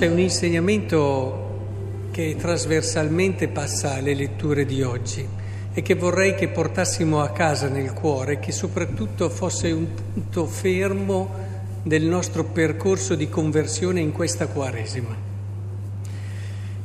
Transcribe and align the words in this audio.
C'è 0.00 0.08
un 0.08 0.18
insegnamento 0.18 2.08
che 2.10 2.34
trasversalmente 2.38 3.48
passa 3.48 3.96
alle 3.96 4.14
letture 4.14 4.64
di 4.64 4.82
oggi 4.82 5.28
e 5.74 5.82
che 5.82 5.94
vorrei 5.94 6.34
che 6.34 6.48
portassimo 6.48 7.20
a 7.20 7.28
casa 7.32 7.68
nel 7.68 7.92
cuore, 7.92 8.38
che 8.38 8.50
soprattutto 8.50 9.28
fosse 9.28 9.70
un 9.72 9.86
punto 9.92 10.46
fermo 10.46 11.28
del 11.82 12.04
nostro 12.04 12.44
percorso 12.44 13.14
di 13.14 13.28
conversione 13.28 14.00
in 14.00 14.12
questa 14.12 14.46
Quaresima. 14.46 15.14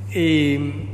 E, 0.09 0.87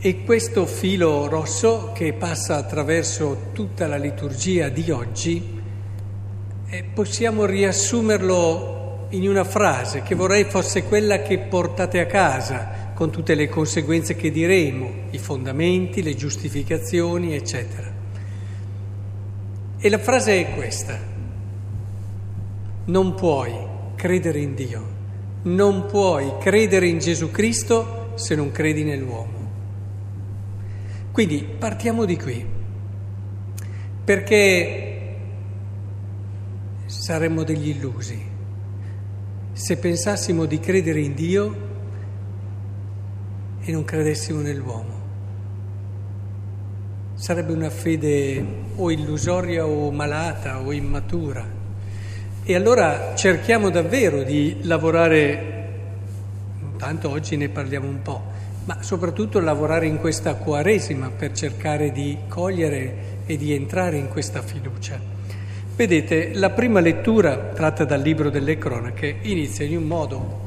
e 0.00 0.24
questo 0.24 0.66
filo 0.66 1.28
rosso 1.28 1.92
che 1.94 2.12
passa 2.12 2.56
attraverso 2.56 3.50
tutta 3.52 3.86
la 3.86 3.98
liturgia 3.98 4.68
di 4.68 4.90
oggi, 4.90 5.60
eh, 6.66 6.84
possiamo 6.92 7.44
riassumerlo 7.44 8.75
in 9.16 9.26
una 9.26 9.44
frase 9.44 10.02
che 10.02 10.14
vorrei 10.14 10.44
fosse 10.44 10.84
quella 10.84 11.22
che 11.22 11.38
portate 11.38 12.00
a 12.00 12.06
casa, 12.06 12.92
con 12.94 13.10
tutte 13.10 13.34
le 13.34 13.48
conseguenze 13.48 14.14
che 14.14 14.30
diremo, 14.30 14.90
i 15.10 15.18
fondamenti, 15.18 16.02
le 16.02 16.14
giustificazioni, 16.14 17.34
eccetera. 17.34 17.90
E 19.78 19.88
la 19.88 19.98
frase 19.98 20.40
è 20.40 20.54
questa. 20.54 20.98
Non 22.84 23.14
puoi 23.14 23.54
credere 23.94 24.38
in 24.38 24.54
Dio, 24.54 24.86
non 25.44 25.86
puoi 25.86 26.32
credere 26.38 26.86
in 26.86 26.98
Gesù 26.98 27.30
Cristo 27.30 28.12
se 28.16 28.34
non 28.34 28.52
credi 28.52 28.84
nell'uomo. 28.84 29.34
Quindi 31.10 31.46
partiamo 31.58 32.04
di 32.04 32.18
qui, 32.18 32.46
perché 34.04 35.16
saremmo 36.84 37.44
degli 37.44 37.70
illusi 37.70 38.34
se 39.56 39.78
pensassimo 39.78 40.44
di 40.44 40.60
credere 40.60 41.00
in 41.00 41.14
Dio 41.14 41.56
e 43.62 43.72
non 43.72 43.84
credessimo 43.84 44.42
nell'uomo. 44.42 45.00
Sarebbe 47.14 47.54
una 47.54 47.70
fede 47.70 48.44
o 48.76 48.90
illusoria 48.90 49.64
o 49.64 49.90
malata 49.90 50.60
o 50.60 50.72
immatura. 50.72 51.42
E 52.44 52.54
allora 52.54 53.14
cerchiamo 53.14 53.70
davvero 53.70 54.24
di 54.24 54.58
lavorare, 54.60 55.68
tanto 56.76 57.08
oggi 57.08 57.38
ne 57.38 57.48
parliamo 57.48 57.88
un 57.88 58.02
po', 58.02 58.22
ma 58.66 58.82
soprattutto 58.82 59.40
lavorare 59.40 59.86
in 59.86 59.98
questa 60.00 60.34
Quaresima 60.34 61.08
per 61.08 61.32
cercare 61.32 61.92
di 61.92 62.18
cogliere 62.28 63.22
e 63.24 63.38
di 63.38 63.54
entrare 63.54 63.96
in 63.96 64.08
questa 64.08 64.42
fiducia. 64.42 65.00
Vedete, 65.76 66.30
la 66.32 66.48
prima 66.48 66.80
lettura 66.80 67.36
tratta 67.36 67.84
dal 67.84 68.00
libro 68.00 68.30
delle 68.30 68.56
cronache 68.56 69.16
inizia 69.20 69.66
in 69.66 69.76
un 69.76 69.82
modo, 69.82 70.40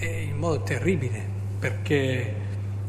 in 0.00 0.36
modo 0.36 0.60
terribile, 0.62 1.22
perché 1.56 2.34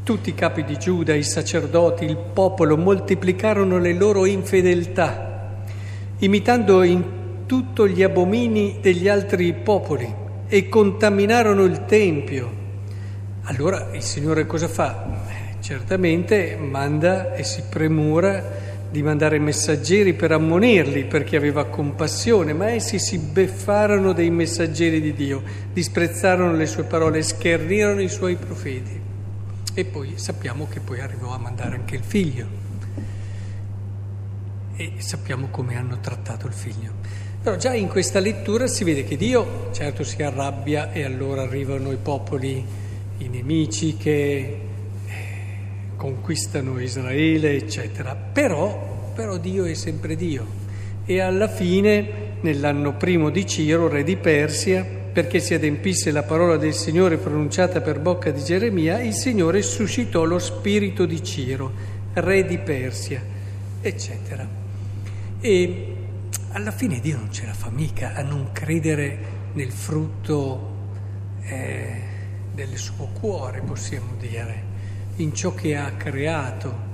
tutti 0.02 0.30
i 0.30 0.34
capi 0.34 0.64
di 0.64 0.76
Giuda, 0.76 1.14
i 1.14 1.22
sacerdoti, 1.22 2.04
il 2.04 2.16
popolo 2.16 2.76
moltiplicarono 2.76 3.78
le 3.78 3.92
loro 3.92 4.26
infedeltà, 4.26 5.62
imitando 6.18 6.82
in 6.82 7.04
tutto 7.46 7.86
gli 7.86 8.02
abomini 8.02 8.78
degli 8.80 9.06
altri 9.06 9.52
popoli 9.52 10.12
e 10.48 10.68
contaminarono 10.68 11.62
il 11.62 11.84
Tempio. 11.84 12.50
Allora 13.42 13.90
il 13.92 14.02
Signore 14.02 14.46
cosa 14.46 14.66
fa? 14.66 15.28
Eh, 15.28 15.62
certamente 15.62 16.56
manda 16.56 17.34
e 17.34 17.44
si 17.44 17.62
premura 17.70 18.71
di 18.92 19.02
mandare 19.02 19.38
messaggeri 19.38 20.12
per 20.12 20.32
ammonirli 20.32 21.06
perché 21.06 21.34
aveva 21.34 21.64
compassione, 21.64 22.52
ma 22.52 22.68
essi 22.68 22.98
si 22.98 23.18
beffarono 23.18 24.12
dei 24.12 24.30
messaggeri 24.30 25.00
di 25.00 25.14
Dio, 25.14 25.42
disprezzarono 25.72 26.54
le 26.54 26.66
sue 26.66 26.84
parole, 26.84 27.22
schernirono 27.22 28.02
i 28.02 28.10
suoi 28.10 28.36
profeti. 28.36 29.00
E 29.72 29.84
poi 29.86 30.12
sappiamo 30.16 30.68
che 30.68 30.80
poi 30.80 31.00
arrivò 31.00 31.32
a 31.32 31.38
mandare 31.38 31.76
anche 31.76 31.96
il 31.96 32.02
figlio. 32.02 32.46
E 34.76 34.92
sappiamo 34.98 35.48
come 35.50 35.76
hanno 35.76 35.98
trattato 36.00 36.46
il 36.46 36.52
figlio. 36.52 36.92
Però 37.42 37.56
già 37.56 37.72
in 37.72 37.88
questa 37.88 38.20
lettura 38.20 38.66
si 38.66 38.84
vede 38.84 39.04
che 39.04 39.16
Dio 39.16 39.70
certo 39.72 40.04
si 40.04 40.22
arrabbia 40.22 40.92
e 40.92 41.02
allora 41.02 41.42
arrivano 41.42 41.90
i 41.92 41.98
popoli, 42.00 42.62
i 43.18 43.28
nemici 43.28 43.96
che 43.96 44.71
conquistano 46.02 46.80
Israele, 46.80 47.54
eccetera. 47.54 48.16
Però, 48.16 49.12
però 49.14 49.36
Dio 49.36 49.66
è 49.66 49.74
sempre 49.74 50.16
Dio. 50.16 50.44
E 51.04 51.20
alla 51.20 51.46
fine, 51.46 52.38
nell'anno 52.40 52.96
primo 52.96 53.30
di 53.30 53.46
Ciro, 53.46 53.86
re 53.86 54.02
di 54.02 54.16
Persia, 54.16 54.84
perché 54.84 55.38
si 55.38 55.54
adempisse 55.54 56.10
la 56.10 56.24
parola 56.24 56.56
del 56.56 56.74
Signore 56.74 57.18
pronunciata 57.18 57.80
per 57.80 58.00
bocca 58.00 58.32
di 58.32 58.42
Geremia, 58.42 59.00
il 59.00 59.12
Signore 59.12 59.62
suscitò 59.62 60.24
lo 60.24 60.40
spirito 60.40 61.06
di 61.06 61.22
Ciro, 61.22 61.72
re 62.14 62.44
di 62.46 62.58
Persia, 62.58 63.22
eccetera. 63.80 64.44
E 65.40 65.86
alla 66.50 66.72
fine 66.72 66.98
Dio 66.98 67.16
non 67.16 67.30
ce 67.30 67.46
la 67.46 67.54
fa 67.54 67.70
mica 67.70 68.14
a 68.14 68.22
non 68.22 68.48
credere 68.50 69.18
nel 69.52 69.70
frutto 69.70 70.70
eh, 71.42 71.94
del 72.52 72.76
suo 72.76 73.08
cuore, 73.20 73.60
possiamo 73.60 74.16
dire 74.18 74.71
in 75.16 75.34
ciò 75.34 75.54
che 75.54 75.76
ha 75.76 75.92
creato, 75.96 76.90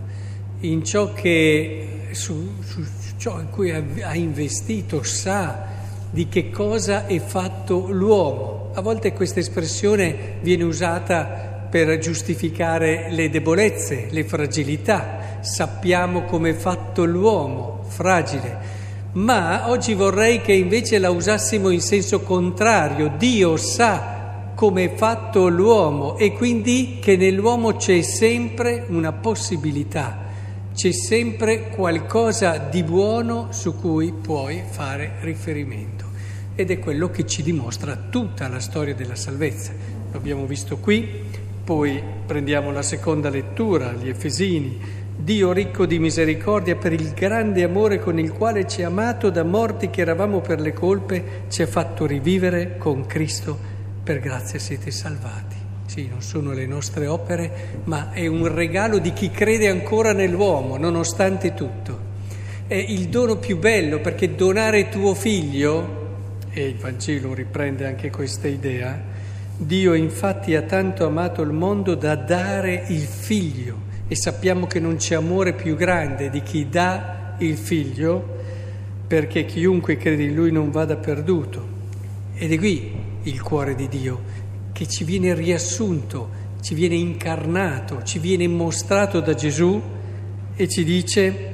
in 0.61 0.84
ciò, 0.84 1.12
che, 1.12 2.09
su, 2.12 2.55
su 2.62 2.84
ciò 3.17 3.41
in 3.41 3.51
cui 3.51 3.71
ha 3.71 4.15
investito, 4.15 5.03
sa 5.03 5.67
di 6.11 6.29
che 6.29 6.51
cosa 6.51 7.06
è 7.06 7.21
fatto 7.21 7.89
l'uomo. 7.91 8.71
A 8.75 8.81
volte 8.81 9.12
questa 9.12 9.41
espressione 9.41 10.37
viene 10.41 10.65
usata 10.65 11.67
per 11.69 11.99
giustificare 11.99 13.09
le 13.11 13.29
debolezze, 13.29 14.09
le 14.11 14.25
fragilità. 14.25 15.39
Sappiamo 15.41 16.23
come 16.23 16.50
è 16.50 16.55
fatto 16.55 17.05
l'uomo, 17.05 17.85
fragile. 17.87 18.77
Ma 19.12 19.69
oggi 19.69 19.95
vorrei 19.95 20.41
che 20.41 20.53
invece 20.53 20.99
la 20.99 21.11
usassimo 21.11 21.71
in 21.71 21.81
senso 21.81 22.21
contrario. 22.21 23.12
Dio 23.17 23.56
sa 23.56 24.18
come 24.59 24.87
è 24.87 24.95
fatto 24.97 25.47
l'uomo 25.47 26.17
e 26.17 26.33
quindi 26.33 26.99
che 27.01 27.17
nell'uomo 27.17 27.77
c'è 27.77 28.03
sempre 28.03 28.87
una 28.89 29.13
possibilità, 29.13 30.19
c'è 30.75 30.91
sempre 30.91 31.69
qualcosa 31.69 32.59
di 32.59 32.83
buono 32.83 33.53
su 33.53 33.79
cui 33.79 34.13
puoi 34.13 34.65
fare 34.69 35.13
riferimento. 35.21 36.07
Ed 36.57 36.73
è 36.73 36.81
quello 36.81 37.09
che 37.09 37.25
ci 37.25 37.45
dimostra 37.45 37.97
tutta 38.11 38.49
la 38.49 38.59
storia 38.59 38.97
della 38.97 39.15
salvezza. 39.15 39.73
Lo 40.11 40.19
abbiamo 40.19 40.45
visto 40.45 40.79
qui, 40.79 41.09
poi 41.63 42.03
prendiamo 42.27 42.73
la 42.73 42.83
seconda 42.83 43.31
lettura, 43.31 43.93
gli 43.93 44.09
Efesini. 44.09 44.77
Dio 45.17 45.53
ricco 45.53 45.87
di 45.87 46.01
misericordia 46.01 46.75
per 46.75 46.93
il 46.93 47.13
grande 47.13 47.63
amore 47.63 48.01
con 48.01 48.19
il 48.19 48.33
quale 48.33 48.67
ci 48.67 48.83
ha 48.83 48.89
amato 48.89 49.31
da 49.31 49.45
morti 49.45 49.89
che 49.89 50.01
eravamo 50.01 50.41
per 50.41 50.61
le 50.61 50.73
colpe, 50.73 51.43
ci 51.49 51.63
ha 51.63 51.67
fatto 51.69 52.07
rivivere 52.07 52.77
con 52.77 53.07
Cristo 53.07 53.77
per 54.09 54.21
grazia 54.21 54.59
siete 54.59 54.91
salvati. 54.91 55.57
Sì, 55.85 56.09
non 56.09 56.23
sono 56.23 56.55
le 56.55 56.65
nostre 56.65 57.07
opere, 57.07 57.81
ma 57.85 58.11
è 58.11 58.27
un 58.27 58.51
regalo 58.51 58.97
di 58.97 59.13
chi 59.13 59.31
crede 59.31 59.69
ancora 59.69 60.15
nell'uomo, 60.15 60.79
nonostante 60.79 61.53
tutto. 61.53 61.99
È 62.67 62.73
il 62.73 63.09
dono 63.09 63.37
più 63.37 63.59
bello 63.59 64.01
perché 64.01 64.35
donare 64.35 64.89
tuo 64.89 65.15
figlio, 65.15 66.07
e 66.49 66.69
il 66.69 66.77
Vangelo 66.77 67.35
riprende 67.35 67.85
anche 67.85 68.09
questa 68.09 68.49
idea, 68.49 68.99
Dio 69.59 69.93
infatti 69.93 70.55
ha 70.55 70.62
tanto 70.62 71.05
amato 71.05 71.43
il 71.43 71.53
mondo 71.53 71.94
da 71.94 72.15
dare 72.15 72.85
il 72.88 73.03
figlio 73.03 73.77
e 74.09 74.17
sappiamo 74.17 74.67
che 74.67 74.81
non 74.81 74.97
c'è 74.97 75.17
amore 75.17 75.53
più 75.53 75.77
grande 75.77 76.31
di 76.31 76.43
chi 76.43 76.67
dà 76.71 77.35
il 77.41 77.59
figlio 77.59 78.37
perché 79.06 79.44
chiunque 79.44 79.99
crede 79.99 80.23
in 80.23 80.35
lui 80.35 80.50
non 80.50 80.71
vada 80.71 80.97
perduto. 80.97 81.77
Ed 82.35 82.53
è 82.53 82.56
qui 82.56 82.98
il 83.23 83.43
cuore 83.43 83.75
di 83.75 83.88
Dio, 83.88 84.20
che 84.73 84.87
ci 84.87 85.05
viene 85.05 85.35
riassunto, 85.35 86.47
ci 86.61 86.75
viene 86.75 86.94
incarnato, 86.94 88.03
ci 88.03 88.19
viene 88.19 88.47
mostrato 88.49 89.20
da 89.20 89.35
Gesù 89.35 89.81
e 90.55 90.69
ci 90.69 90.85
dice, 90.85 91.53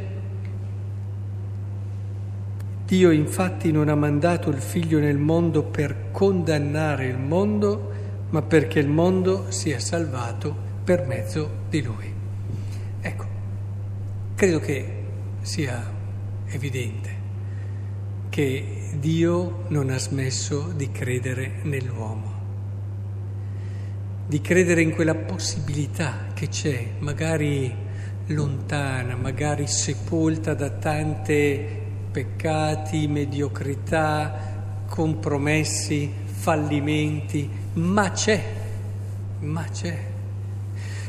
Dio 2.87 3.11
infatti 3.11 3.73
non 3.73 3.89
ha 3.89 3.95
mandato 3.95 4.51
il 4.51 4.61
figlio 4.61 4.99
nel 4.99 5.19
mondo 5.19 5.63
per 5.63 6.11
condannare 6.11 7.07
il 7.07 7.19
mondo, 7.19 7.93
ma 8.31 8.43
perché 8.43 8.79
il 8.79 8.89
mondo 8.89 9.47
sia 9.51 9.79
salvato 9.79 10.55
per 10.85 11.07
mezzo 11.07 11.51
di 11.69 11.83
lui. 11.83 12.13
Ecco, 13.01 13.25
credo 14.35 14.59
che 14.61 15.03
sia 15.41 15.93
evidente 16.47 17.23
che 18.29 18.84
Dio 18.99 19.65
non 19.69 19.91
ha 19.91 19.99
smesso 19.99 20.73
di 20.75 20.91
credere 20.91 21.61
nell'uomo, 21.63 22.33
di 24.27 24.41
credere 24.41 24.83
in 24.83 24.93
quella 24.93 25.15
possibilità 25.15 26.29
che 26.35 26.49
c'è, 26.49 26.87
magari 26.99 27.75
lontana, 28.27 29.17
magari 29.17 29.67
sepolta 29.67 30.55
da 30.55 30.71
tante 30.71 31.83
peccati, 32.11 33.07
mediocrità, 33.09 34.85
compromessi, 34.89 36.11
fallimenti, 36.25 37.49
ma 37.75 38.11
c'è, 38.13 38.43
ma 39.41 39.65
c'è. 39.65 39.99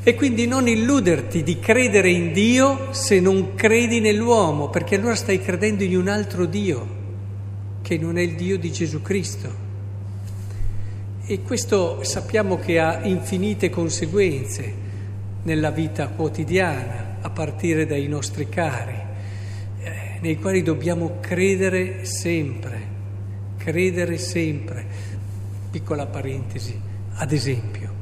E 0.04 0.14
quindi 0.16 0.46
non 0.46 0.68
illuderti 0.68 1.42
di 1.42 1.60
credere 1.60 2.10
in 2.10 2.32
Dio 2.32 2.94
se 2.94 3.20
non 3.20 3.56
credi 3.56 4.00
nell'uomo, 4.00 4.70
perché 4.70 4.96
allora 4.96 5.16
stai 5.16 5.42
credendo 5.42 5.84
in 5.84 5.98
un 5.98 6.08
altro 6.08 6.46
Dio, 6.46 6.95
che 7.86 8.00
non 8.00 8.18
è 8.18 8.22
il 8.22 8.34
Dio 8.34 8.58
di 8.58 8.72
Gesù 8.72 9.04
Cristo. 9.04 9.48
E 11.24 11.42
questo 11.44 12.04
sappiamo 12.04 12.58
che 12.58 12.80
ha 12.80 13.04
infinite 13.04 13.70
conseguenze 13.70 14.74
nella 15.44 15.70
vita 15.70 16.08
quotidiana, 16.08 17.18
a 17.22 17.30
partire 17.30 17.86
dai 17.86 18.08
nostri 18.08 18.50
cari, 18.50 18.98
eh, 19.82 20.18
nei 20.20 20.40
quali 20.40 20.64
dobbiamo 20.64 21.18
credere 21.20 22.06
sempre, 22.06 22.82
credere 23.58 24.18
sempre. 24.18 24.86
Piccola 25.70 26.08
parentesi, 26.08 26.80
ad 27.14 27.32
esempio, 27.32 27.94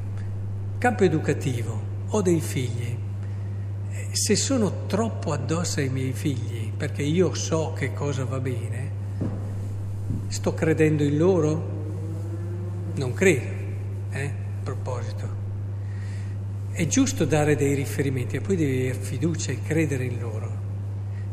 campo 0.77 1.03
educativo, 1.03 1.81
ho 2.07 2.21
dei 2.21 2.39
figli, 2.39 2.95
eh, 3.91 4.07
se 4.13 4.37
sono 4.37 4.85
troppo 4.85 5.33
addosso 5.33 5.81
ai 5.81 5.89
miei 5.89 6.13
figli, 6.13 6.71
perché 6.71 7.01
io 7.03 7.33
so 7.33 7.73
che 7.75 7.91
cosa 7.91 8.23
va 8.23 8.39
bene, 8.39 8.82
sto 10.33 10.55
credendo 10.55 11.03
in 11.03 11.15
loro? 11.15 11.69
Non 12.95 13.13
credo, 13.13 13.45
eh? 14.09 14.25
A 14.25 14.63
proposito. 14.63 15.41
È 16.71 16.87
giusto 16.87 17.25
dare 17.25 17.55
dei 17.55 17.75
riferimenti, 17.75 18.37
e 18.37 18.41
poi 18.41 18.55
devi 18.55 18.79
avere 18.79 18.95
fiducia 18.95 19.51
e 19.51 19.61
credere 19.61 20.05
in 20.05 20.19
loro. 20.19 20.51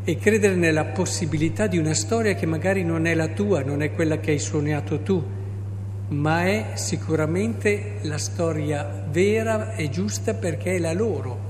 E 0.05 0.17
credere 0.19 0.55
nella 0.55 0.85
possibilità 0.85 1.67
di 1.67 1.79
una 1.79 1.95
storia 1.95 2.35
che 2.35 2.45
magari 2.45 2.85
non 2.85 3.07
è 3.07 3.15
la 3.15 3.29
tua, 3.29 3.63
non 3.63 3.81
è 3.81 3.91
quella 3.95 4.21
che 4.21 4.33
hai 4.33 4.39
sognato 4.39 5.01
tu, 5.01 5.25
ma 6.09 6.45
è 6.45 6.73
sicuramente 6.75 8.01
la 8.03 8.19
storia 8.19 9.07
vera 9.09 9.77
e 9.77 9.89
giusta 9.89 10.35
perché 10.35 10.75
è 10.75 10.79
la 10.79 10.93
loro. 10.93 11.50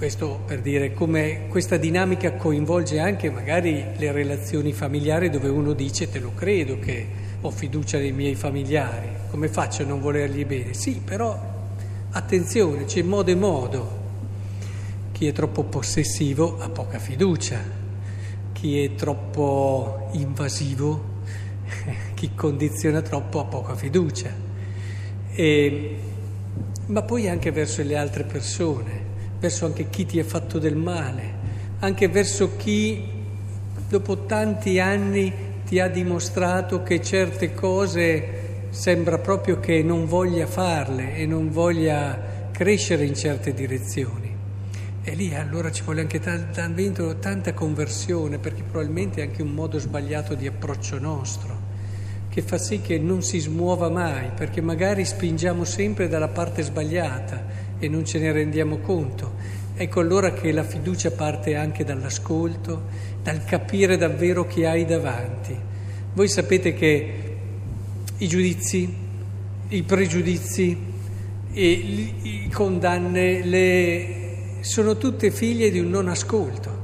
Questo 0.00 0.40
per 0.46 0.62
dire 0.62 0.94
come 0.94 1.46
questa 1.48 1.76
dinamica 1.76 2.32
coinvolge 2.32 2.98
anche 3.00 3.30
magari 3.30 3.84
le 3.98 4.12
relazioni 4.12 4.72
familiari 4.72 5.28
dove 5.28 5.50
uno 5.50 5.74
dice 5.74 6.08
te 6.10 6.18
lo 6.20 6.32
credo 6.34 6.78
che 6.78 7.06
ho 7.38 7.50
fiducia 7.50 7.98
nei 7.98 8.10
miei 8.10 8.34
familiari, 8.34 9.08
come 9.28 9.48
faccio 9.48 9.82
a 9.82 9.84
non 9.84 10.00
volergli 10.00 10.46
bene? 10.46 10.72
Sì, 10.72 11.02
però 11.04 11.38
attenzione, 12.12 12.86
c'è 12.86 13.02
modo 13.02 13.30
e 13.30 13.34
modo. 13.34 13.98
Chi 15.12 15.26
è 15.26 15.32
troppo 15.32 15.64
possessivo 15.64 16.58
ha 16.60 16.70
poca 16.70 16.98
fiducia, 16.98 17.60
chi 18.52 18.82
è 18.82 18.94
troppo 18.94 20.08
invasivo, 20.12 21.04
chi 22.14 22.30
condiziona 22.34 23.02
troppo 23.02 23.38
ha 23.40 23.44
poca 23.44 23.74
fiducia. 23.74 24.30
E, 25.34 25.96
ma 26.86 27.02
poi 27.02 27.28
anche 27.28 27.52
verso 27.52 27.82
le 27.82 27.98
altre 27.98 28.24
persone, 28.24 29.09
verso 29.40 29.64
anche 29.64 29.88
chi 29.88 30.04
ti 30.06 30.20
ha 30.20 30.24
fatto 30.24 30.58
del 30.58 30.76
male, 30.76 31.38
anche 31.80 32.08
verso 32.08 32.56
chi 32.56 33.02
dopo 33.88 34.26
tanti 34.26 34.78
anni 34.78 35.32
ti 35.64 35.80
ha 35.80 35.88
dimostrato 35.88 36.82
che 36.82 37.00
certe 37.00 37.54
cose 37.54 38.38
sembra 38.68 39.18
proprio 39.18 39.58
che 39.58 39.82
non 39.82 40.06
voglia 40.06 40.46
farle 40.46 41.16
e 41.16 41.26
non 41.26 41.50
voglia 41.50 42.48
crescere 42.52 43.04
in 43.04 43.14
certe 43.14 43.54
direzioni. 43.54 44.28
E 45.02 45.14
lì 45.14 45.34
allora 45.34 45.72
ci 45.72 45.82
vuole 45.82 46.02
anche 46.02 46.20
t- 46.20 47.18
tanta 47.18 47.54
conversione, 47.54 48.38
perché 48.38 48.62
probabilmente 48.62 49.22
è 49.22 49.26
anche 49.26 49.42
un 49.42 49.52
modo 49.52 49.78
sbagliato 49.78 50.34
di 50.34 50.46
approccio 50.46 50.98
nostro, 50.98 51.68
che 52.28 52.42
fa 52.42 52.58
sì 52.58 52.82
che 52.82 52.98
non 52.98 53.22
si 53.22 53.38
smuova 53.38 53.88
mai, 53.88 54.30
perché 54.36 54.60
magari 54.60 55.04
spingiamo 55.06 55.64
sempre 55.64 56.06
dalla 56.06 56.28
parte 56.28 56.62
sbagliata 56.62 57.68
e 57.80 57.88
non 57.88 58.04
ce 58.04 58.20
ne 58.20 58.30
rendiamo 58.30 58.78
conto. 58.78 59.32
Ecco 59.74 59.98
allora 59.98 60.32
che 60.32 60.52
la 60.52 60.62
fiducia 60.62 61.10
parte 61.10 61.56
anche 61.56 61.82
dall'ascolto, 61.82 62.84
dal 63.22 63.44
capire 63.44 63.96
davvero 63.96 64.46
chi 64.46 64.64
hai 64.64 64.84
davanti. 64.84 65.56
Voi 66.12 66.28
sapete 66.28 66.74
che 66.74 67.14
i 68.18 68.28
giudizi, 68.28 68.94
i 69.68 69.82
pregiudizi, 69.82 70.88
e 71.52 71.70
i 71.70 72.48
condanne 72.52 73.44
le, 73.44 74.06
sono 74.60 74.96
tutte 74.96 75.30
figlie 75.30 75.70
di 75.70 75.80
un 75.80 75.90
non 75.90 76.08
ascolto, 76.08 76.78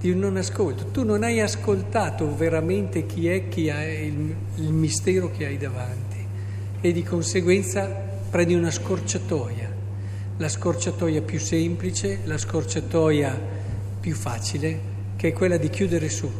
di 0.00 0.10
un 0.10 0.18
non 0.18 0.36
ascolto. 0.36 0.86
Tu 0.86 1.04
non 1.04 1.22
hai 1.22 1.40
ascoltato 1.40 2.34
veramente 2.34 3.06
chi 3.06 3.28
è 3.28 3.48
chi 3.48 3.70
ha 3.70 3.84
il, 3.84 4.34
il 4.56 4.72
mistero 4.72 5.30
che 5.30 5.46
hai 5.46 5.56
davanti 5.56 6.16
e 6.80 6.92
di 6.92 7.02
conseguenza 7.02 7.84
prendi 7.84 8.54
una 8.54 8.70
scorciatoia, 8.70 9.73
la 10.36 10.48
scorciatoia 10.48 11.22
più 11.22 11.38
semplice, 11.38 12.20
la 12.24 12.36
scorciatoia 12.36 13.40
più 14.00 14.14
facile 14.14 14.92
che 15.16 15.28
è 15.28 15.32
quella 15.32 15.56
di 15.56 15.70
chiudere 15.70 16.08
su 16.08 16.30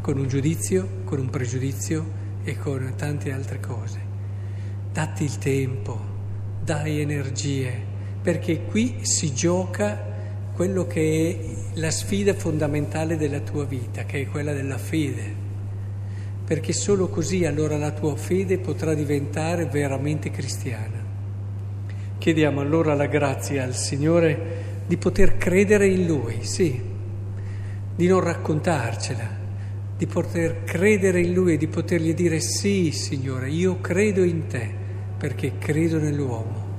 con 0.00 0.18
un 0.18 0.28
giudizio, 0.28 1.02
con 1.04 1.20
un 1.20 1.30
pregiudizio 1.30 2.18
e 2.44 2.58
con 2.58 2.92
tante 2.96 3.32
altre 3.32 3.60
cose. 3.60 3.98
Datti 4.92 5.24
il 5.24 5.38
tempo, 5.38 5.98
dai 6.62 7.00
energie, 7.00 7.72
perché 8.22 8.64
qui 8.64 8.98
si 9.02 9.32
gioca 9.32 10.08
quello 10.54 10.86
che 10.86 11.40
è 11.40 11.78
la 11.78 11.90
sfida 11.90 12.34
fondamentale 12.34 13.16
della 13.16 13.40
tua 13.40 13.64
vita, 13.64 14.04
che 14.04 14.20
è 14.20 14.26
quella 14.26 14.52
della 14.52 14.78
fede. 14.78 15.48
Perché 16.44 16.72
solo 16.72 17.08
così 17.08 17.44
allora 17.44 17.78
la 17.78 17.92
tua 17.92 18.16
fede 18.16 18.58
potrà 18.58 18.92
diventare 18.94 19.66
veramente 19.66 20.30
cristiana. 20.30 20.99
Chiediamo 22.20 22.60
allora 22.60 22.92
la 22.92 23.06
grazia 23.06 23.64
al 23.64 23.74
Signore 23.74 24.82
di 24.86 24.98
poter 24.98 25.38
credere 25.38 25.86
in 25.86 26.04
Lui, 26.04 26.44
sì, 26.44 26.78
di 27.96 28.06
non 28.06 28.20
raccontarcela, 28.20 29.26
di 29.96 30.06
poter 30.06 30.62
credere 30.64 31.22
in 31.22 31.32
Lui 31.32 31.54
e 31.54 31.56
di 31.56 31.66
potergli 31.66 32.12
dire 32.12 32.40
sì, 32.40 32.90
Signore, 32.90 33.48
io 33.48 33.80
credo 33.80 34.22
in 34.22 34.48
te 34.48 34.70
perché 35.16 35.52
credo 35.56 35.98
nell'uomo. 35.98 36.69